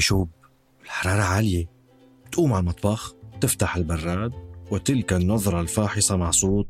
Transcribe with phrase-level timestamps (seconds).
[0.00, 0.30] شوب.
[0.84, 1.66] الحرارة عالية.
[2.32, 4.32] تقوم على المطبخ تفتح البراد
[4.70, 6.68] وتلك النظرة الفاحصة مع صوت.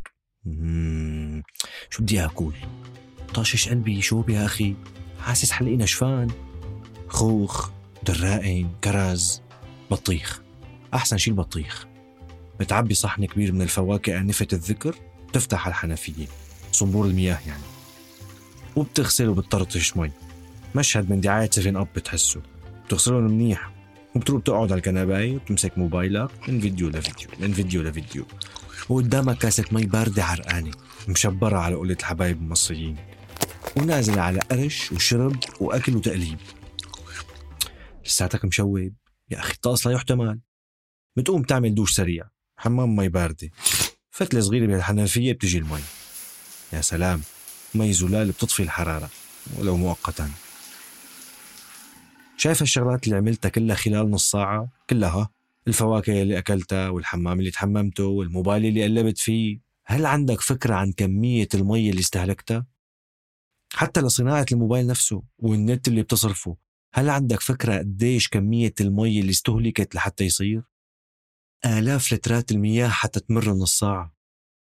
[1.91, 2.53] شو بدي أكل
[3.34, 4.75] طاشش قلبي شوب يا أخي.
[5.20, 6.31] حاسس حلقي نشفان.
[7.08, 7.70] خوخ
[8.03, 9.42] درائن كرز
[9.91, 10.42] بطيخ.
[10.95, 11.86] أحسن شي البطيخ.
[12.61, 14.95] بتعبي صحن كبير من الفواكه آنفة الذكر
[15.33, 16.27] تفتح الحنفية.
[16.73, 17.62] صنبور المياه يعني.
[18.77, 20.11] وبتغسل وبتطرطش مي.
[20.75, 22.42] مشهد من دعاية Seven Up بتحسه.
[22.91, 23.70] بتغسلهم منيح.
[24.14, 28.27] وبتروح تقعد على الكنباية وبتمسك موبايلك من فيديو لفيديو من فيديو لفيديو.
[28.88, 30.70] وقدامك كاسة مي باردة عرقانة
[31.08, 32.96] مشبرة على قولة الحبايب المصريين.
[33.77, 36.38] ونازل على قرش وشرب وأكل وتقليب.
[38.06, 38.92] لساتك مشوب
[39.30, 40.41] يا أخي الطقس لا يحتمل.
[41.16, 42.24] بتقوم تعمل دوش سريع.
[42.56, 43.50] حمام مي باردة.
[44.11, 45.80] فتلة صغيرة بهالحنفية بتجي المي.
[46.72, 47.22] يا سلام.
[47.74, 49.11] مي زلال بتطفي الحرارة
[49.58, 50.30] ولو مؤقتا.
[52.40, 55.30] شايف الشغلات اللي عملتها كلها خلال نص ساعة كلها
[55.68, 61.48] الفواكه اللي أكلتها والحمام اللي تحممته والموبايل اللي قلبت فيه هل عندك فكرة عن كمية
[61.55, 62.67] المي اللي استهلكتها؟
[63.74, 66.56] حتى لصناعة الموبايل نفسه والنت اللي بتصرفه
[66.95, 70.62] هل عندك فكرة قديش كمية المي اللي استهلكت لحتى يصير؟
[71.67, 74.14] آلاف لترات المياه حتى تمر نص ساعة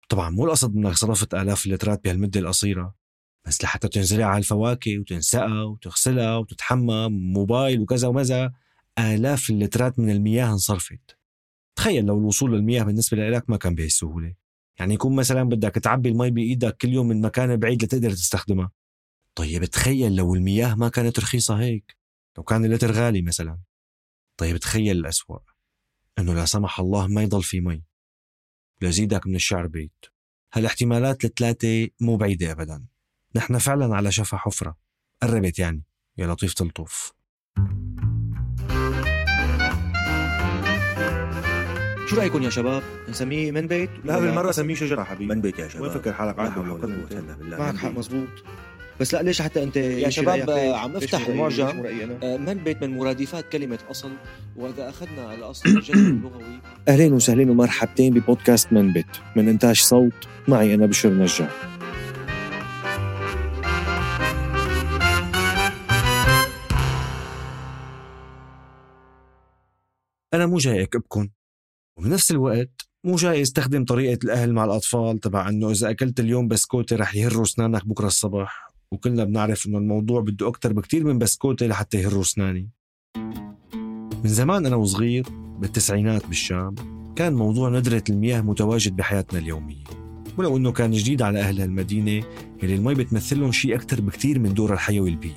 [0.10, 3.01] طبعا مو القصد إنك صرفت آلاف اللترات بهالمدة القصيرة
[3.46, 8.54] بس لحتى تنزرع على الفواكه وتنسقى وتغسلها وتتحمم موبايل وكذا ومذا
[9.00, 11.18] آلاف اللترات من المياه انصرفت.
[11.76, 14.34] تخيل لو الوصول للمياه بالنسبة لك ما كان بهالسهولة.
[14.80, 18.72] يعني يكون مثلا بدك تعبي المي بإيدك كل يوم من مكان بعيد لتقدر تستخدمها
[19.36, 21.98] طيب تخيل لو المياه ما كانت رخيصة هيك
[22.38, 23.60] لو كان اللتر غالي مثلا.
[24.38, 25.40] طيب تخيل الأسوأ
[26.20, 27.84] إنه لا سمح الله ما يضل في مي.
[28.82, 30.06] لزيدك من الشعر بيت.
[30.54, 32.86] هالاحتمالات الثلاثة مو بعيدة أبدا.
[33.36, 34.76] نحن فعلا على شفا حفرة.
[35.24, 35.84] قربت يعني.
[36.18, 37.12] يا لطيف تلطف.
[42.08, 45.36] شو رأيكم يا شباب؟ نسميه من بيت؟ لا بالمرة سميه شجرة حبيبي.
[45.36, 45.84] من بيت يا شباب.
[45.84, 46.36] وين فكر حالك.
[46.36, 47.58] بالله.
[47.60, 48.28] معك حق مزبوط
[49.00, 51.86] بس لا ليش حتى انت يا شباب آه، عم افتح المعجم
[52.24, 54.12] آه، من بيت من مرادفات كلمة أصل.
[54.56, 56.60] وإذا أخذنا الأصل الجذر اللغوي.
[56.88, 59.06] أهلين وسهلين ومرحبتين ببودكاست من بيت.
[59.36, 61.71] من إنتاج صوت معي أنا بشر نجار.
[70.34, 71.30] أنا مو جاي أكبكن.
[72.00, 76.96] وبنفس الوقت مو جاي أستخدم طريقة الأهل مع الأطفال تبع إنه إذا أكلت اليوم بسكوتة
[76.96, 78.72] رح يهروا أسنانك بكرة الصبح.
[78.92, 82.70] وكلنا بنعرف إنه الموضوع بده أكتر بكتير من بسكوتة لحتى يهروا أسناني
[84.24, 85.26] من زمان أنا وصغير
[85.60, 86.76] بالتسعينات بالشام
[87.16, 89.84] كان موضوع ندرة المياه متواجد بحياتنا اليومية.
[90.38, 92.26] ولو إنه كان جديد على أهل المدينة
[92.64, 95.36] اللي المي بتمثلهم شيء أكتر بكتير من دورها الحيوي البيئي.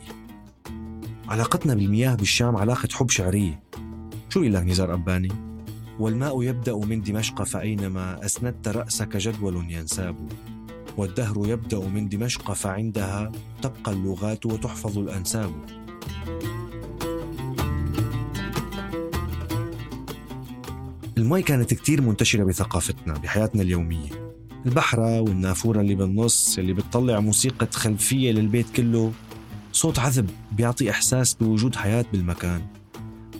[1.28, 3.62] علاقتنا بالمياه بالشام علاقة حب شعرية.
[4.34, 5.28] شو لك نزار أباني؟
[5.98, 10.16] والماء يبدأ من دمشق فأينما أسندت رأسك جدول ينساب.
[10.96, 13.32] والدهر يبدأ من دمشق فعندها
[13.62, 15.52] تبقى اللغات وتحفظ الأنساب.
[21.18, 24.32] المي كانت كتير منتشرة بثقافتنا بحياتنا اليومية.
[24.66, 29.12] البحرة والنافورة اللي بالنص اللي بتطلع موسيقى خلفية للبيت كله
[29.72, 32.83] صوت عذب بيعطي إحساس بوجود حياة بالمكان.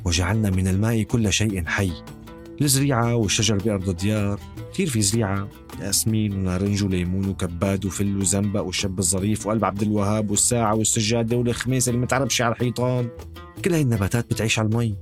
[0.05, 1.93] وجعلنا من الماء كل شيء حي.
[2.61, 4.41] الزريعة والشجر بأرض الديار.
[4.73, 5.49] كثير في زريعة.
[5.81, 12.01] ياسمين ونارنج وليمون وكباد وفل وزنبق والشب الظريف وقلب عبد الوهاب والساعة والسجادة والخميس اللي
[12.01, 13.09] متعربش على الحيطان.
[13.65, 14.97] كل هاي النباتات بتعيش على المي.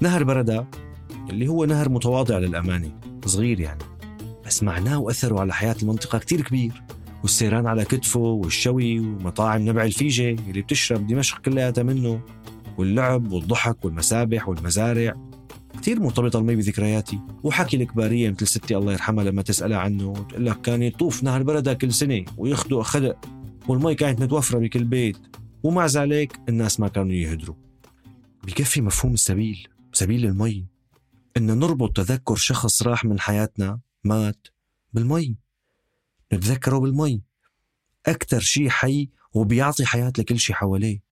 [0.00, 0.66] نهر بردة
[1.30, 2.90] اللي هو نهر متواضع للأمانة
[3.26, 3.84] صغير يعني.
[4.46, 6.82] بس معناه وأثره على حياة المنطقة كتير كبير.
[7.24, 12.20] والسيران على كتفه والشوي ومطاعم نبع الفيجة اللي بتشرب دمشق كلياتها منه
[12.78, 15.14] واللعب والضحك والمسابح والمزارع.
[15.80, 17.20] كثير مرتبطة المي بذكرياتي.
[17.42, 21.74] وحكي الكبارية مثل ستي الله يرحمها لما تسألها عنه وتقول لك كان يطوف نهر بردة
[21.74, 23.16] كل سنة ويخدق خدق
[23.68, 25.18] والمي كانت متوفرة بكل بيت.
[25.62, 27.56] ومع ذلك الناس ما كانوا يهدروا.
[28.46, 30.66] بكفي مفهوم السبيل سبيل المي.
[31.36, 34.46] إن نربط تذكر شخص راح من حياتنا مات
[34.92, 35.43] بالمي.
[36.32, 37.22] نتذكره بالمي.
[38.06, 41.02] أكثر شيء حي وبيعطي حياة لكل شيء حواليه.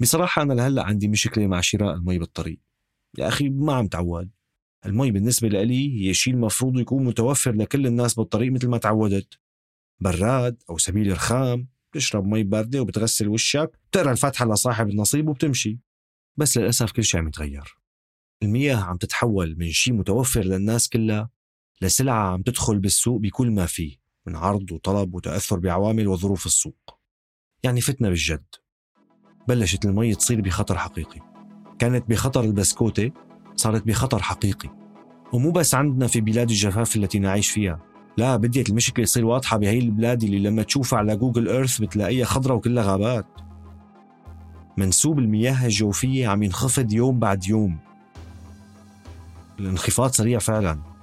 [0.00, 2.60] بصراحة أنا لهلأ عندي مشكلة مع شراء المي بالطريق.
[3.18, 4.30] يا أخي ما عم تعود.
[4.86, 9.38] المي بالنسبة لي هي شيء المفروض يكون متوفر لكل الناس بالطريق مثل ما تعودت.
[10.00, 15.78] براد أو سبيل رخام بتشرب مي باردة وبتغسل وشك بتقرأ الفاتحة لصاحب النصيب وبتمشي.
[16.36, 17.78] بس للأسف كل شيء عم يتغير.
[18.42, 21.30] المياه عم تتحول من شيء متوفر للناس كلها
[21.82, 24.05] لسلعة عم تدخل بالسوق بكل ما فيه.
[24.26, 26.98] من عرض وطلب وتأثر بعوامل وظروف السوق.
[27.62, 28.44] يعني فتنا بالجد.
[29.48, 31.20] بلشت المي تصير بخطر حقيقي.
[31.78, 33.10] كانت بخطر البسكوتة
[33.56, 34.70] صارت بخطر حقيقي.
[35.32, 37.80] ومو بس عندنا في بلاد الجفاف التي نعيش فيها.
[38.16, 42.54] لا بديت المشكلة تصير واضحة بهي البلاد اللي لما تشوفها على جوجل ايرث بتلاقيها خضرة
[42.54, 43.26] وكلها غابات.
[44.76, 47.78] منسوب المياه الجوفية عم ينخفض يوم بعد يوم.
[49.60, 50.95] الانخفاض سريع فعلا.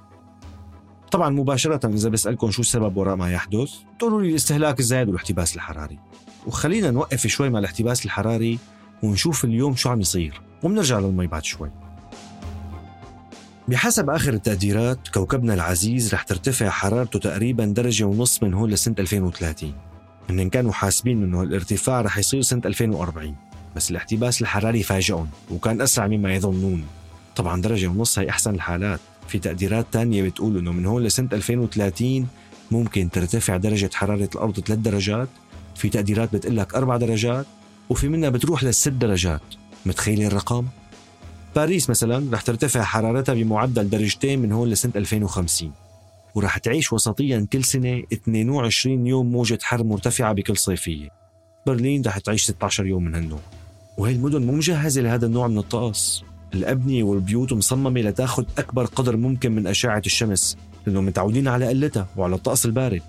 [1.13, 6.00] طبعا مباشرة إذا بسألكم شو السبب وراء ما يحدث تقولوا لي الاستهلاك الزايد والاحتباس الحراري.
[6.48, 8.60] وخلينا نوقف شوي مع الاحتباس الحراري
[9.04, 10.42] ونشوف اليوم شو عم يصير.
[10.63, 11.71] وبنرجع للمي بعد شوي.
[13.68, 19.74] بحسب آخر التقديرات كوكبنا العزيز رح ترتفع حرارته تقريبا درجة ونص من هون لسنة 2030
[20.30, 23.36] هن كانوا حاسبين إنه الارتفاع رح يصير سنة 2040
[23.75, 26.86] بس الاحتباس الحراري فاجئهم وكان أسرع مما يظنون.
[27.36, 29.00] طبعا درجة ونص هي أحسن الحالات.
[29.27, 32.27] في تقديرات تانية بتقول إنه من هون لسنة 2030
[32.71, 35.29] ممكن ترتفع درجة حرارة الأرض 3 درجات
[35.75, 37.45] في تقديرات بتقول لك درجات
[37.89, 39.41] وفي منها بتروح للست درجات.
[39.85, 40.65] متخيلين الرقم؟
[41.55, 45.71] باريس مثلا رح ترتفع حرارتها بمعدل درجتين من هون لسنة 2050
[46.35, 51.09] ورح تعيش وسطيا كل سنة 22 يوم موجة حر مرتفعة بكل صيفية.
[51.67, 53.39] برلين رح تعيش 16 يوم من هالنوع.
[53.97, 56.23] وهي المدن مو مجهزة لهذا النوع من الطقس.
[56.53, 62.35] الأبنية والبيوت مصممة لتأخذ أكبر قدر ممكن من أشعة الشمس لأنهم متعودين على قلتها وعلى
[62.35, 63.01] الطقس البارد.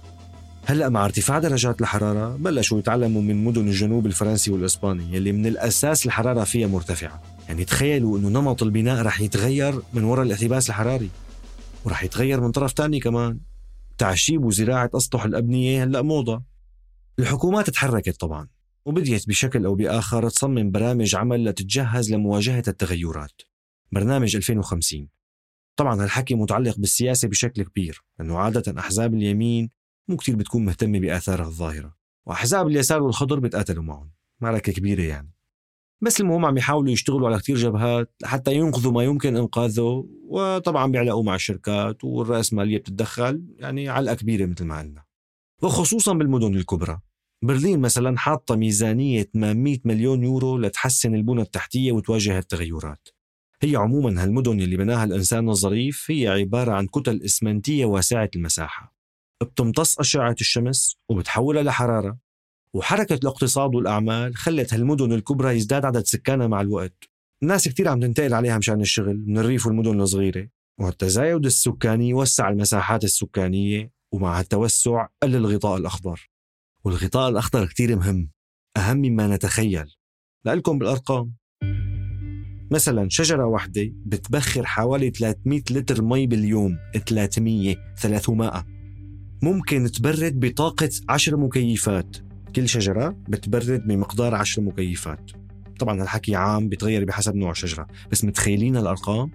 [0.67, 6.07] هلأ مع ارتفاع درجات الحرارة بلشوا يتعلموا من مدن الجنوب الفرنسي والإسباني يلي من الأساس
[6.07, 7.23] الحرارة فيها مرتفعة.
[7.49, 11.11] يعني تخيلوا إنه نمط البناء رح يتغير من وراء الاحتباس الحراري.
[11.85, 13.39] ورح يتغير من طرف تاني كمان.
[13.99, 16.43] تعشيب وزراعة أسطح الأبنية هلأ موضة.
[17.19, 18.54] الحكومات تحركت طبعا.
[18.85, 23.43] وبديت بشكل أو بآخر تصمم برامج عمل لتتجهز لمواجهة التغيرات.
[23.93, 25.09] برنامج 2050
[25.77, 29.71] طبعا هالحكي متعلق بالسياسة بشكل كبير لأنه عادة أحزاب اليمين
[30.09, 31.97] مو كتير بتكون مهتمة بآثارها الظاهرة
[32.27, 34.11] وأحزاب اليسار والخضر بتقاتلوا معهم
[34.41, 35.35] معركة كبيرة يعني.
[36.01, 41.23] بس المهم عم يحاولوا يشتغلوا على كتير جبهات لحتى ينقذوا ما يمكن إنقاذه وطبعا بيعلقوا
[41.23, 45.05] مع الشركات والرأسمالية بتتدخل يعني علقة كبيرة مثل ما قلنا.
[45.63, 47.01] وخصوصا بالمدن الكبرى.
[47.45, 53.09] برلين مثلا حاطة ميزانية 800 مليون يورو لتحسن البنى التحتية وتواجه التغيرات.
[53.63, 58.95] هي عموما هالمدن اللي بناها الإنسان الظريف هي عبارة عن كتل إسمنتية واسعة المساحة.
[59.43, 62.19] بتمتص أشعة الشمس وبتحولها لحرارة
[62.75, 67.11] وحركة الاقتصاد والأعمال خلت هالمدن الكبرى يزداد عدد سكانها مع الوقت.
[67.43, 70.49] الناس كتير عم تنتقل عليها مشان الشغل من الريف والمدن الصغيرة.
[70.81, 76.34] والتزايد السكاني وسع المساحات السكانية ومع التوسع قل الغطاء الأخضر.
[76.85, 78.31] والغطاء الأخضر كتير مهم
[78.77, 79.95] أهم مما نتخيل.
[80.45, 81.35] لألكم بالأرقام.
[82.71, 88.67] مثلا شجرة واحدة بتبخر حوالي 300 لتر مي باليوم 300 300
[89.43, 92.17] ممكن تبرد بطاقة عشر مكيفات.
[92.57, 95.31] كل شجرة بتبرد بمقدار عشر مكيفات.
[95.79, 97.87] طبعا هالحكي عام بيتغير بحسب نوع الشجرة.
[98.11, 99.31] بس متخيلين الأرقام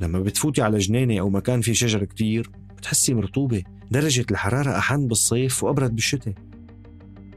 [0.00, 3.62] لما بتفوتي على جنينة أو مكان فيه شجر كتير بتحسي مرطوبة.
[3.90, 6.34] درجة الحرارة أحن بالصيف وأبرد بالشتاء.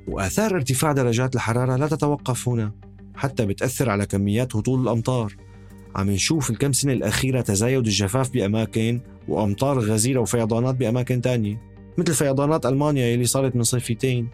[0.07, 2.72] وآثار ارتفاع درجات الحرارة لا تتوقف هنا
[3.15, 5.36] حتى بتأثر على كميات هطول الأمطار.
[5.95, 11.62] عم نشوف الكم سنة الأخيرة تزايد الجفاف بأماكن وأمطار غزيرة وفيضانات بأماكن تانية
[11.98, 14.29] مثل فيضانات ألمانيا اللي صارت من صيفتين.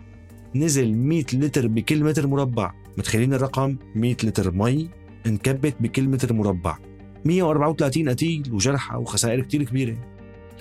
[0.55, 2.71] نزل 100 لتر بكل متر مربع.
[2.97, 4.89] متخيلين الرقم؟ 100 لتر مي
[5.27, 6.77] انكبت بكل متر مربع.
[7.25, 9.97] 134 قتيل وجرحى وخسائر كتير كبيرة.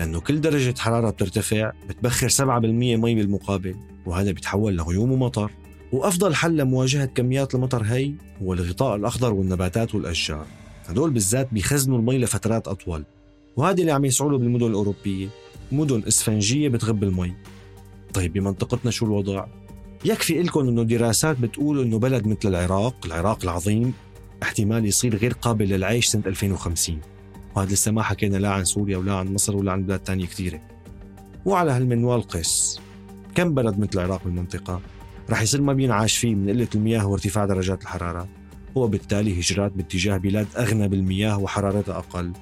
[0.00, 3.76] لأنه كل درجة حرارة بترتفع بتبخر 7% مي بالمقابل.
[4.08, 5.50] وهذا بيتحول لغيوم ومطر
[5.92, 8.12] وأفضل حل لمواجهة كميات المطر هي
[8.42, 10.46] هو الغطاء الأخضر والنباتات والأشجار.
[10.86, 13.04] هدول بالذات بيخزنوا المي لفترات أطول.
[13.56, 15.28] وهذا اللي عم يسعوا بالمدن الأوروبية.
[15.72, 17.32] مدن إسفنجية بتغب المي.
[18.14, 19.46] طيب بمنطقتنا شو الوضع؟
[20.04, 23.92] يكفي لكم إنه دراسات بتقول إنه بلد مثل العراق، العراق العظيم
[24.42, 27.00] احتمال يصير غير قابل للعيش سنة 2050
[27.56, 30.60] وهذا لسه ما حكينا لا عن سوريا ولا عن مصر ولا عن بلاد تانية كثيرة.
[31.44, 32.80] وعلى هالمنوال قس
[33.34, 34.80] كم بلد مثل العراق بالمنطقة
[35.30, 38.28] رح يصير ما بينعاش فيه من قلة المياه وارتفاع درجات الحرارة؟
[38.74, 42.32] وبالتالي هجرات باتجاه بلاد أغنى بالمياه وحرارتها أقل.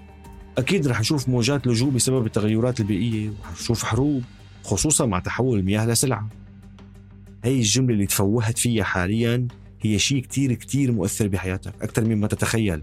[0.59, 4.23] أكيد رح نشوف موجات لجوء بسبب التغيرات البيئية ورح نشوف حروب
[4.65, 6.29] خصوصا مع تحول المياه لسلعة.
[7.45, 9.49] هي الجملة اللي تفوهت فيها حاليا
[9.81, 12.83] هي شيء كتير كتير مؤثر بحياتك أكثر مما تتخيل.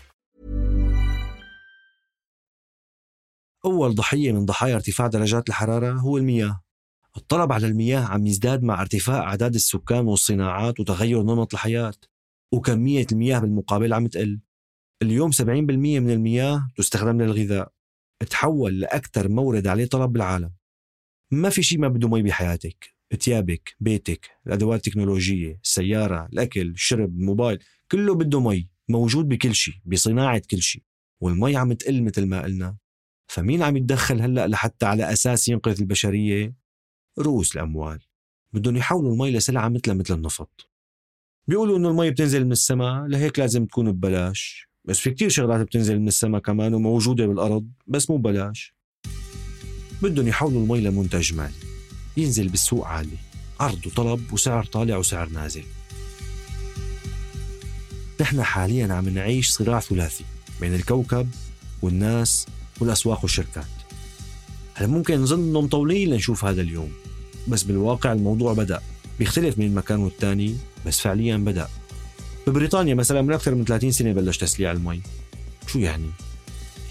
[3.65, 6.61] أول ضحية من ضحايا ارتفاع درجات الحرارة هو المياه.
[7.17, 11.93] الطلب على المياه عم يزداد مع ارتفاع أعداد السكان والصناعات وتغير نمط الحياة
[12.53, 14.39] وكمية المياه بالمقابل عم تقل.
[15.01, 15.41] اليوم 70%
[15.99, 17.71] من المياه تستخدم للغذاء.
[18.29, 20.53] تحول لأكثر مورد عليه طلب بالعالم.
[21.31, 22.95] ما في شيء ما بده مي بحياتك.
[23.19, 27.59] ثيابك بيتك الأدوات التكنولوجية السيارة الأكل الشرب الموبايل
[27.91, 28.69] كله بده مي.
[28.89, 30.83] موجود بكل شيء بصناعة كل شيء.
[31.21, 32.77] والمي عم تقل مثل ما قلنا.
[33.31, 36.53] فمين عم يتدخل هلأ لحتى على أساس ينقذ البشرية؟
[37.19, 37.99] رؤوس الأموال.
[38.53, 40.69] بدهم يحولوا المي لسلعة مثل مثل النفط.
[41.47, 44.67] بيقولوا إنه المي بتنزل من السماء لهيك لازم تكون ببلاش.
[44.85, 48.75] بس في كتير شغلات بتنزل من السماء كمان وموجودة بالأرض بس مو ببلاش.
[50.01, 51.53] بدهم يحولوا المي لمنتج مالي
[52.17, 53.17] ينزل بالسوق عالي.
[53.59, 55.63] عرض وطلب وسعر طالع وسعر نازل.
[58.21, 60.25] نحن حاليا عم نعيش صراع ثلاثي
[60.61, 61.29] بين الكوكب
[61.81, 62.47] والناس
[62.81, 63.65] والأسواق والشركات.
[64.73, 66.91] هلا ممكن نظن انه مطولين لنشوف هذا اليوم
[67.47, 68.81] بس بالواقع الموضوع بدأ
[69.19, 71.67] بيختلف من مكان والتاني بس فعليا بدأ.
[72.47, 75.01] ببريطانيا مثلا من أكثر من 30 سنة بلش تسليع المي.
[75.67, 76.09] شو يعني؟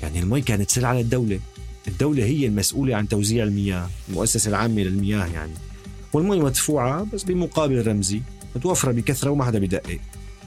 [0.03, 1.41] يعني المي كانت سلعة للدولة
[1.89, 2.25] الدولة.
[2.25, 5.55] هي المسؤولة عن توزيع المياه المؤسسة العامة للمياه يعني.
[6.13, 8.23] والمي مدفوعة بس بمقابل رمزي
[8.57, 9.99] متوفرة بكثرة وما حدا بدقق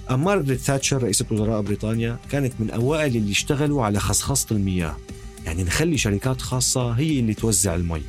[0.10, 4.98] أما مارغريت تاتشر رئيسة وزراء بريطانيا كانت من أوائل اللي اشتغلوا على خصخصة المياه.
[5.46, 8.02] يعني نخلي شركات خاصة هي اللي توزع المي.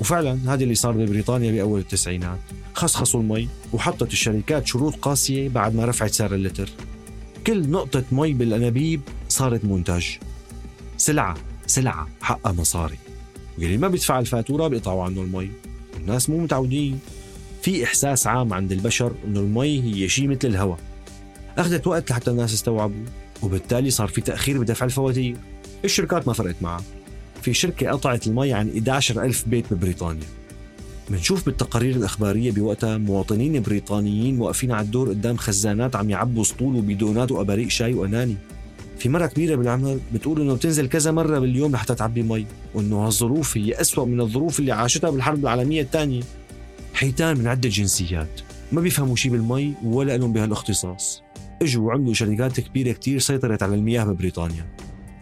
[0.00, 2.38] وفعلا هذا اللي صار ببريطانيا بأول التسعينات.
[2.74, 6.68] خصخصوا المي وحطت الشركات شروط قاسية بعد ما رفعت سعر اللتر.
[7.46, 10.06] كل نقطة مي بالأنابيب صارت منتج
[10.96, 11.36] سلعة
[11.66, 12.98] سلعة حقها مصاري.
[13.58, 15.50] واللي ما بيدفع الفاتورة بيقطعوا عنه المي.
[15.96, 16.98] الناس مو متعودين.
[17.62, 20.78] في إحساس عام عند البشر إنه المي هي شيء مثل الهواء.
[21.58, 23.04] أخذت وقت لحتى الناس استوعبوا
[23.42, 25.36] وبالتالي صار في تأخير بدفع الفواتير.
[25.84, 26.82] الشركات ما فرقت معها
[27.42, 30.26] في شركة قطعت المي عن 11 ألف بيت ببريطانيا.
[31.10, 37.32] بنشوف بالتقارير الإخبارية بوقتها مواطنين بريطانيين واقفين على الدور قدام خزانات عم يعبوا سطول وبيدونات
[37.32, 38.36] وأباريق شاي وأناني.
[38.98, 43.56] في مرة كبيرة بالعمر بتقول إنه بتنزل كذا مرة باليوم لحتى تعبي مي وإنه هالظروف
[43.56, 46.22] هي أسوأ من الظروف اللي عاشتها بالحرب العالمية الثانية.
[46.94, 48.40] حيتان من عدة جنسيات.
[48.72, 51.22] ما بيفهموا شيء بالمي ولا لهم بهالاختصاص.
[51.62, 54.66] إجوا وعملوا شركات كبيرة كتير سيطرت على المياه ببريطانيا.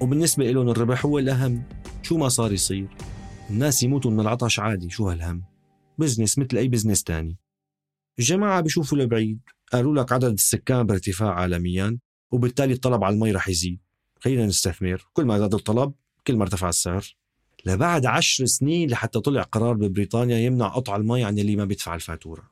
[0.03, 1.63] وبالنسبة لهم الربح هو الأهم.
[2.03, 2.89] شو ما صار يصير.
[3.51, 4.91] الناس يموتوا من العطش عادي.
[4.91, 5.43] شو هالهم؟
[5.99, 7.37] business مثل أي business تاني.
[8.19, 9.41] الجماعة بيشوفوا لبعيد.
[9.73, 11.99] قالوا لك عدد السكان بارتفاع عالميا
[12.31, 13.81] وبالتالي الطلب على المي رح يزيد.
[14.21, 15.07] خلينا نستثمر.
[15.13, 15.93] كل ما زاد الطلب
[16.27, 17.17] كل ما ارتفع السعر.
[17.67, 22.51] لبعد عشر سنين لحتى طلع قرار ببريطانيا يمنع قطع المي عن اللي ما بيدفع الفاتورة.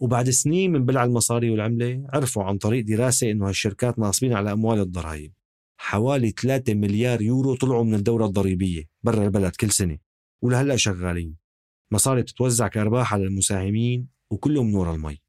[0.00, 4.80] وبعد سنين من بلع المصاري والعملة عرفوا عن طريق دراسة إنه هالشركات ناصبين على أموال
[4.80, 5.32] الضرائب.
[5.76, 9.98] حوالي 3 مليار يورو طلعوا من الدورة الضريبية برا البلد كل سنة
[10.42, 11.36] ولهلأ شغالين.
[11.92, 15.22] مصاري بتتوزع كأرباح على المساهمين وكله من ورا المي.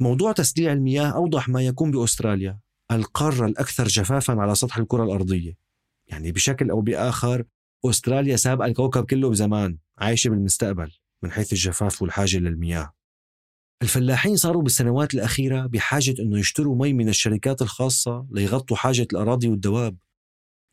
[0.00, 2.60] موضوع تسليع المياه أوضح ما يكون بأستراليا
[2.92, 5.54] القارة الأكثر جفافا على سطح الكرة الأرضية.
[6.06, 7.44] يعني بشكل أو بآخر
[7.84, 12.92] أستراليا سابقة الكوكب كله بزمان عايشة بالمستقبل من حيث الجفاف والحاجة للمياه.
[13.82, 19.96] الفلاحين صاروا بالسنوات الأخيرة بحاجة أنه يشتروا مي من الشركات الخاصة ليغطوا حاجة الأراضي والدواب.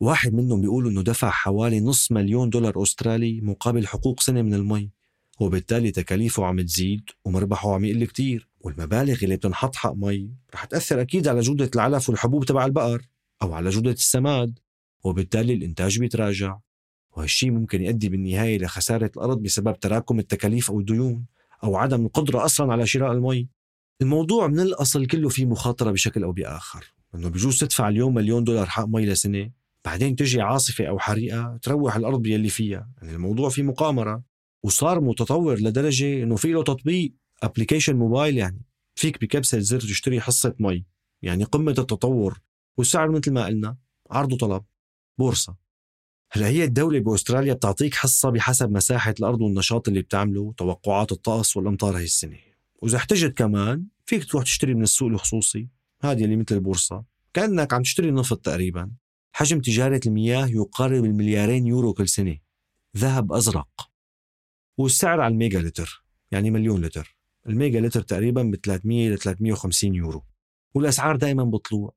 [0.00, 4.90] واحد منهم بيقول أنه دفع حوالي نص مليون دولار أسترالي مقابل حقوق سنة من المي
[5.40, 11.00] وبالتالي تكاليفه عم تزيد ومربحه عم يقل كتير والمبالغ اللي بتنحط حق مي رح تأثر
[11.00, 13.08] أكيد على جودة العلف والحبوب تبع البقر
[13.42, 14.58] أو على جودة السماد
[15.04, 16.58] وبالتالي الإنتاج بيتراجع.
[17.16, 21.24] وهالشي ممكن يؤدي بالنهاية لخسارة الأرض بسبب تراكم التكاليف أو الديون.
[21.64, 23.48] أو عدم القدرة أصلا على شراء المي.
[24.02, 26.94] الموضوع من الأصل كله فيه مخاطرة بشكل أو بآخر.
[27.14, 29.50] إنه بجوز تدفع اليوم مليون دولار حق مي لسنة
[29.84, 32.90] بعدين تجي عاصفة أو حريقة تروح الأرض باللي فيها.
[33.02, 34.22] يعني الموضوع فيه مقامرة
[34.64, 38.64] وصار متطور لدرجة إنه في له تطبيق application mobile يعني.
[38.94, 40.84] فيك بكبسة زر تشتري حصة مي.
[41.22, 42.40] يعني قمة التطور
[42.76, 43.76] والسعر مثل ما قلنا
[44.10, 44.64] عرض وطلب
[45.18, 45.63] بورصة.
[46.36, 51.96] هلا هي الدولة بأستراليا بتعطيك حصة بحسب مساحة الأرض والنشاط اللي بتعمله توقعات الطقس والأمطار
[51.96, 52.38] هاي السنة؟
[52.82, 55.68] وإذا احتجت كمان فيك تروح تشتري من السوق الخصوصي.
[56.02, 57.04] هذه اللي مثل البورصة.
[57.34, 58.90] كأنك عم تشتري نفط تقريبا.
[59.32, 62.38] حجم تجارة المياه يقارب المليارين يورو كل سنة.
[62.96, 63.90] ذهب أزرق.
[64.78, 67.16] والسعر على الميجا لتر يعني مليون لتر.
[67.48, 70.24] الميجا لتر تقريبا ب 300 ل 350 يورو.
[70.74, 71.94] والأسعار دائما بطلوع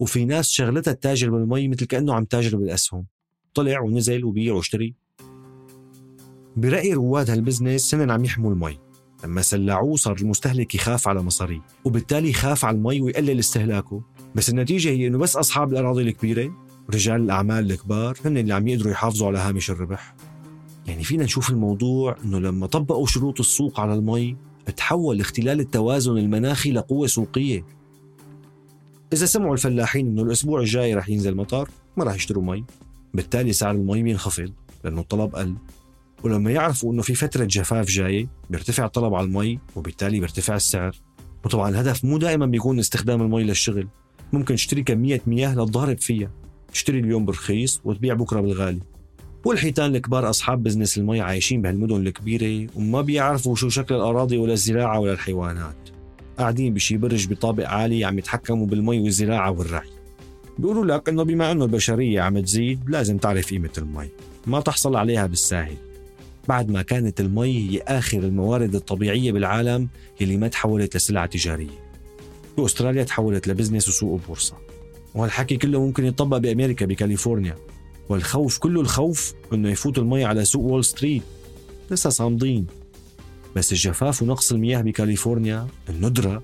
[0.00, 3.11] وفي ناس شغلتها تتاجر بالمي مثل كأنه عم تتاجر بالأسهم.
[3.54, 4.94] طلع ونزل وبيع واشتري.
[6.56, 8.78] برأي رواد هال business إنن عم يحموا المي.
[9.24, 14.02] لما سلعوه صار المستهلك يخاف على مصاريه وبالتالي يخاف على المي ويقلل استهلاكه.
[14.34, 16.52] بس النتيجة هي إنه بس أصحاب الأراضي الكبيرة
[16.94, 20.14] رجال الأعمال الكبار هن اللي عم يقدروا يحافظوا على هامش الربح.
[20.86, 24.36] يعني فينا نشوف الموضوع إنه لما طبقوا شروط السوق على المي
[24.76, 27.64] تحول اختلال التوازن المناخي لقوة سوقية.
[29.12, 32.64] إذا سمعوا الفلاحين إنه الأسبوع الجاي رح ينزل مطر ما رح يشتروا مي.
[33.14, 34.52] بالتالي سعر المي بينخفض
[34.84, 35.54] لأنه الطلب قل.
[36.22, 40.96] ولما يعرفوا إنه في فترة جفاف جاية بيرتفع الطلب على المي وبالتالي بيرتفع السعر.
[41.44, 43.88] وطبعا الهدف مو دائما بيكون استخدام المي للشغل.
[44.32, 46.30] ممكن تشتري كمية مياه لتضارب فيها
[46.72, 48.80] تشتري اليوم برخيص وتبيع بكرة بالغالي.
[49.44, 54.98] والحيتان الكبار أصحاب بزنس المي عايشين بهالمدن الكبيرة وما بيعرفوا شو شكل الأراضي ولا الزراعة
[54.98, 55.76] ولا الحيوانات.
[56.38, 60.01] قاعدين بشي برج بطابق عالي عم يتحكموا بالمي والزراعة والرعي
[60.58, 64.08] بيقولوا لك إنه بما إنه البشرية عم تزيد لازم تعرف قيمة المي
[64.46, 65.76] ما تحصل عليها بالساهل.
[66.48, 69.88] بعد ما كانت المي هي آخر الموارد الطبيعية بالعالم
[70.20, 71.82] يلي ما تحولت لسلعة تجارية.
[72.58, 74.56] بأستراليا تحولت ل business وسوق بورصه
[75.14, 77.56] وهالحكي كله ممكن يطبق بأمريكا بكاليفورنيا.
[78.08, 81.22] والخوف كله الخوف إنه يفوت المي على سوق وول ستريت.
[81.90, 82.66] لسه صامدين.
[83.56, 86.42] بس الجفاف ونقص المياه بكاليفورنيا الندرة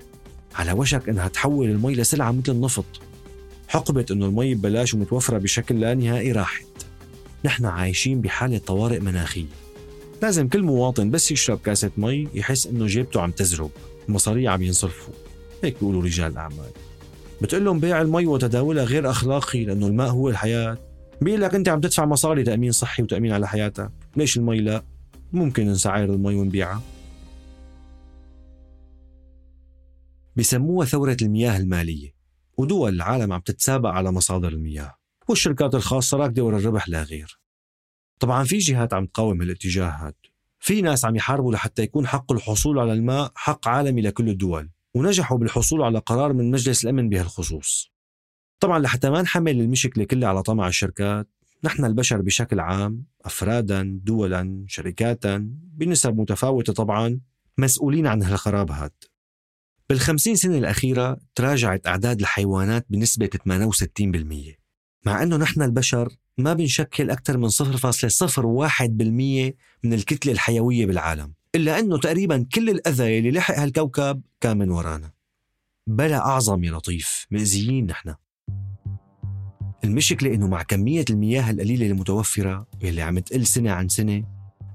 [0.55, 3.08] على وشك إنها تحول المي لسلعة مثل النفط.
[3.69, 6.65] حقبة إنه المي ببلاش ومتوفرة بشكل لا نهائي راحت.
[7.45, 9.45] نحن عايشين بحالة طوارئ مناخية.
[10.21, 13.71] لازم كل مواطن بس يشرب كاسة مي يحس إنه جيبته عم تزرب
[14.09, 15.13] المصاريع عم ينصرفوا.
[15.63, 16.71] هيك بيقولوا رجال الأعمال.
[17.41, 20.77] بتقول لهم بيع المي وتداولها غير أخلاقي لأنه الماء هو الحياة.
[21.21, 23.91] بيقول لك أنت عم تدفع مصاري تأمين صحي وتأمين على حياتك.
[24.15, 24.83] ليش المي لا؟
[25.33, 26.81] ممكن نسعر المي ونبيعها.
[30.35, 32.18] بسموها ثورة المياه المالية.
[32.59, 34.95] ودول العالم عم تتسابق على مصادر المياه
[35.27, 37.39] والشركات الخاصة راكدة ورا الربح لا غير.
[38.19, 40.15] طبعا في جهات عم تقاوم هالاتجاهات
[40.59, 45.37] في ناس عم يحاربوا لحتى يكون حق الحصول على الماء حق عالمي لكل الدول ونجحوا
[45.37, 47.91] بالحصول على قرار من مجلس الأمن بهالخصوص.
[48.59, 51.29] طبعا لحتى ما نحمل المشكلة كلها على طمع الشركات
[51.63, 57.19] نحن البشر بشكل عام أفرادا دولا شركاتا بنسب متفاوتة طبعا
[57.57, 58.91] مسؤولين عن هالخراب هاد
[59.89, 63.51] بالخمسين سنة الأخيرة تراجعت أعداد الحيوانات بنسبة 68%
[65.05, 71.97] مع أنه نحن البشر ما بنشكل أكثر من 0.01% من الكتلة الحيوية بالعالم إلا أنه
[71.97, 75.11] تقريبا كل الأذى اللي لحق هالكوكب كان من ورانا.
[75.87, 78.15] بلا أعظم يا لطيف مأزيين نحن.
[79.83, 84.23] المشكلة إنه مع كمية المياه القليلة المتوفرة واللي عم تقل سنة عن سنة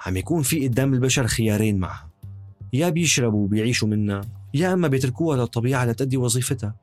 [0.07, 2.11] عم يكون في قدام البشر خيارين معها.
[2.73, 6.75] يا بيشربوا وبيعيشوا منها يا أما بيتركوها للطبيعه لتأدي وظيفتها.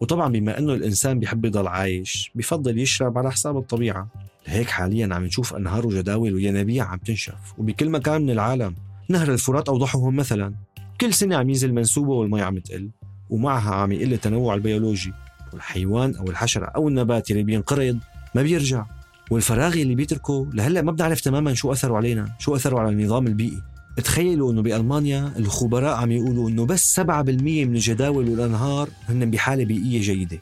[0.00, 4.08] وطبعا بما أنه الإنسان بيحب يضل عايش بفضل يشرب على حساب الطبيعة.
[4.48, 7.34] لهيك حاليا عم نشوف أنهار وجداول وينابيع عم تنشف.
[7.58, 8.74] وبكل مكان من العالم
[9.08, 10.54] نهر الفرات أوضحهم مثلا.
[11.00, 12.90] كل سنة عم ينزل منسوبة والمي عم تقل
[13.30, 15.12] ومعها عم يقل التنوع البيولوجي.
[15.52, 17.98] والحيوان أو الحشرة أو النبات اللي بينقرض
[18.34, 18.84] ما بيرجع.
[19.30, 23.62] والفراغ اللي بيتركه لهلأ ما بنعرف تماما شو اثره علينا شو اثره على النظام البيئي.
[24.00, 30.00] تخيلوا إنه بألمانيا الخبراء عم يقولوا إنه بس 7% من الجداول والانهار هن بحالة بيئية
[30.00, 30.38] جيدة.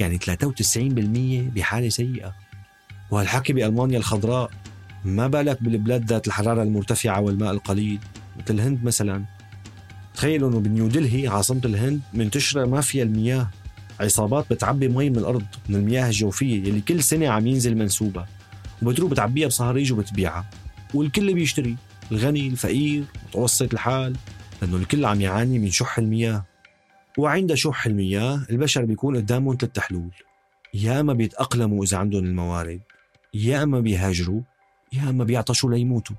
[0.00, 2.34] يعني 93% بحالة سيئة.
[3.10, 4.50] وهالحكي بألمانيا الخضراء
[5.04, 7.98] ما بالك بالبلاد ذات الحرارة المرتفعة والماء القليل
[8.38, 9.24] مثل الهند مثلا.
[10.14, 13.50] تخيلوا إنه بنيودلهي عاصمة الهند منتشره مافيا المياه.
[14.00, 18.26] عصابات بتعبي مي من الأرض من المياه الجوفية يلي كل سنة عم ينزل منسوبها
[18.82, 20.44] وبتروح بتعبيها بصهاريج وبتبيعها.
[20.94, 21.76] والكل بيشتري.
[22.12, 24.16] الغني الفقير متوسط الحال
[24.62, 26.44] لأنه الكل عم يعاني من شح المياه.
[27.18, 30.10] وعند شح المياه البشر بيكون قدامهم ثلاث حلول.
[30.74, 32.80] يا إما بيتأقلموا إذا عندهم الموارد
[33.34, 34.40] يا إما بيهاجروا
[34.92, 36.16] يا إما بيعطشوا ليموتوا.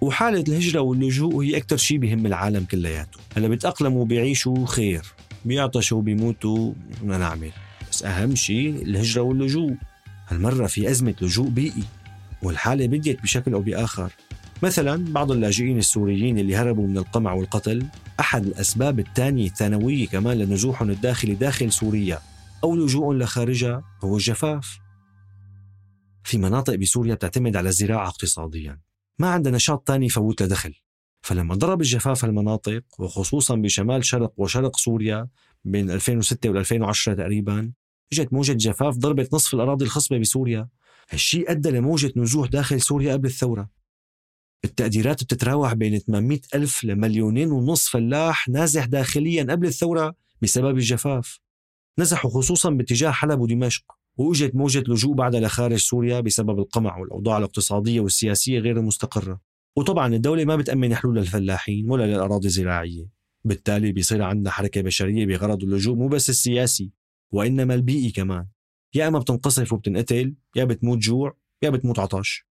[0.00, 3.18] وحالة الهجرة واللجوء هي أكثر شيء بهم العالم كلياته.
[3.36, 5.02] هلا بيتأقلموا بيعيشوا خير.
[5.44, 6.72] بيعطشوا بيموتوا
[7.02, 7.50] ما نعمل.
[7.90, 9.74] بس أهم شيء الهجرة واللجوء.
[10.28, 11.84] هالمرة في أزمة لجوء بيئي
[12.42, 14.12] والحالة بديت بشكل أو بآخر.
[14.62, 17.86] مثلا بعض اللاجئين السوريين اللي هربوا من القمع والقتل
[18.20, 22.18] أحد الأسباب الثانية الثانوية كمان لنزوحهم الداخلي داخل سوريا
[22.64, 24.78] أو لجوء لخارجها هو الجفاف.
[26.24, 28.80] في مناطق بسوريا بتعتمد على الزراعة اقتصاديا.
[29.18, 30.74] ما عندها نشاط تاني يفوت له دخل
[31.20, 35.28] فلما ضرب الجفاف هالمناطق وخصوصا بشمال شرق وشرق سوريا
[35.64, 37.72] بين 2006 وال 2010 تقريبا
[38.12, 40.68] إجت موجة جفاف ضربت نصف الأراضي الخصبة بسوريا.
[41.10, 43.77] هالشيء أدى لموجة نزوح داخل سوريا قبل الثورة.
[44.64, 51.40] التقديرات بتتراوح بين 800 ألف لمليونين ونصف فلاح نازح داخليا قبل الثورة بسبب الجفاف.
[51.98, 53.84] نزحوا خصوصا باتجاه حلب ودمشق
[54.16, 59.40] وإجت موجة لجوء بعدها لخارج سوريا بسبب القمع والأوضاع الاقتصادية والسياسية غير المستقرة.
[59.76, 63.08] وطبعا الدولة ما بتأمن حلول للفلاحين ولا للأراضي الزراعية.
[63.44, 66.92] بالتالي بيصير عندنا حركة بشرية بغرض اللجوء مو بس السياسي
[67.32, 68.46] وإنما البيئي كمان.
[68.94, 72.47] يا إما بتنقصف وبتنقتل يا بتموت جوع يا بتموت عطش.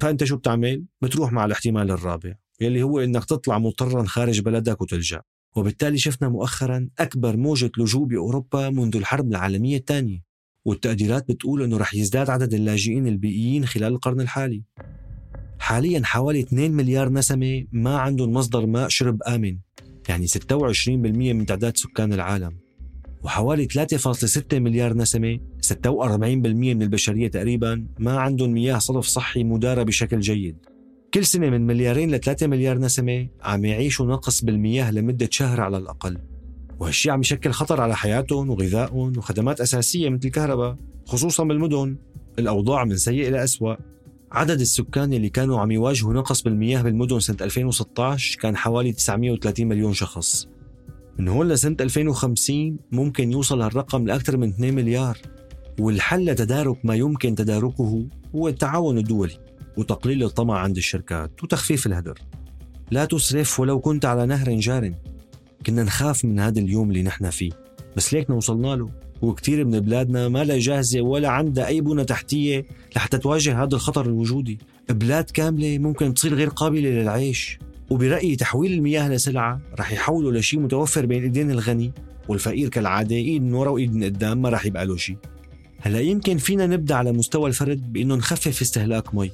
[0.00, 5.22] فأنت شو بتعمل؟ بتروح مع الاحتمال الرابع يلي هو إنك تطلع مضطرا خارج بلدك وتلجأ.
[5.56, 10.22] وبالتالي شفنا مؤخرا أكبر موجة لجوء بأوروبا منذ الحرب العالمية الثانية.
[10.64, 14.62] والتقديرات بتقول إنه رح يزداد عدد اللاجئين البيئيين خلال القرن الحالي.
[15.58, 19.58] حاليا حوالي 2 مليار نسمة ما عندهم مصدر ماء شرب آمن
[20.08, 20.88] يعني 26%
[21.32, 22.59] من تعداد سكان العالم.
[23.22, 25.76] وحوالي 3.6 مليار نسمة 46%
[26.54, 30.56] من البشرية تقريبا ما عندهم مياه صرف صحي مدارة بشكل جيد.
[31.14, 35.76] كل سنة من مليارين ل 3 مليار نسمة عم يعيشوا نقص بالمياه لمدة شهر على
[35.78, 36.18] الأقل.
[36.80, 41.96] وهالشي عم يشكل خطر على حياتهم وغذائهم وخدمات أساسية مثل الكهرباء خصوصا بالمدن.
[42.38, 43.74] الأوضاع من سيء إلى أسوأ.
[44.32, 49.92] عدد السكان اللي كانوا عم يواجهوا نقص بالمياه بالمدن سنة 2016 كان حوالي 930 مليون
[49.92, 50.48] شخص.
[51.20, 55.18] من هون لسنة 2050 ممكن يوصل هالرقم لأكثر من 2 مليار.
[55.80, 59.38] والحل لتدارك ما يمكن تداركه هو التعاون الدولي
[59.76, 62.18] وتقليل الطمع عند الشركات وتخفيف الهدر.
[62.90, 64.94] لا تسرف ولو كنت على نهر جار.
[65.66, 67.50] كنا نخاف من هذا اليوم اللي نحن فيه.
[67.96, 68.90] بس ليكنا وصلنا له.
[69.22, 74.06] وكثير من بلادنا ما لا جاهزة ولا عندها أي بنى تحتية لحتى تواجه هذا الخطر
[74.06, 74.58] الوجودي.
[74.90, 77.58] بلاد كاملة ممكن تصير غير قابلة للعيش.
[77.90, 81.92] وبرأيي تحويل المياه لسلعة رح يحوله لشيء متوفر بين إيدين الغني
[82.28, 85.16] والفقير كالعادة ايد من ورا وإيد من قدام ما رح يبقى له شيء
[85.80, 89.30] هلا يمكن فينا نبدأ على مستوى الفرد بإنه نخفف استهلاك مي.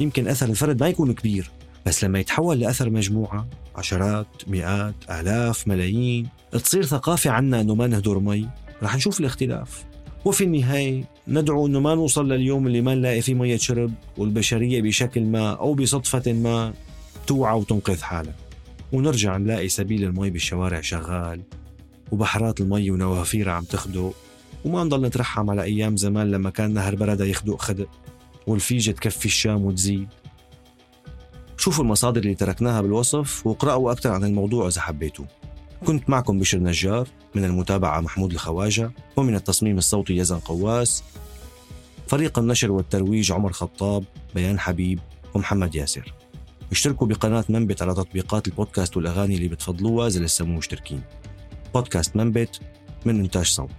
[0.00, 1.50] يمكن أثر الفرد ما يكون كبير
[1.86, 8.18] بس لما يتحول لأثر مجموعة عشرات مئات آلاف ملايين تصير ثقافة عنا إنه ما نهدر
[8.18, 8.48] مي
[8.82, 9.84] رح نشوف الاختلاف.
[10.24, 15.24] وفي النهاية ندعو أنه ما نوصل لليوم اللي ما نلاقي فيه مية شرب والبشرية بشكل
[15.24, 16.72] ما أو بصدفة ما
[17.30, 18.34] توعى وتنقذ حالها
[18.92, 21.42] ونرجع نلاقي سبيل المي بالشوارع شغال
[22.12, 24.14] وبحرات المي ونوافيرها عم تخدق
[24.64, 27.88] وما نضل نترحم على أيام زمان لما كان نهر بردة يخدق خدق
[28.46, 30.08] والفيجة تكفي الشام وتزيد.
[31.56, 35.24] شوفوا المصادر اللي تركناها بالوصف واقرأوا أكثر عن الموضوع إذا حبيتوا.
[35.86, 41.04] كنت معكم بشر نجار من المتابعة محمود الخواجة ومن التصميم الصوتي يزن قواس
[42.06, 44.98] فريق النشر والترويج عمر خطاب بيان حبيب
[45.34, 46.19] ومحمد ياسر.
[46.72, 51.02] اشتركوا بقناة منبت على تطبيقات البودكاست والأغاني اللي بتفضلوها إذا لسه مو مشتركين
[51.74, 52.60] بودكاست منبت
[53.06, 53.70] من إنتاج صوت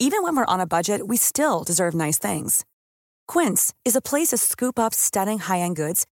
[0.00, 2.64] Even when we're on a budget, we still deserve nice things.
[3.26, 6.06] Quince is a place to scoop up stunning high-end goods